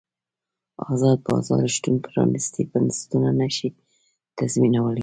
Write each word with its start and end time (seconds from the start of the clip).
ازاد 0.91 1.19
بازار 1.29 1.61
شتون 1.75 1.95
پرانیستي 2.05 2.61
بنسټونه 2.71 3.29
نه 3.39 3.47
شي 3.55 3.69
تضمینولی. 4.37 4.99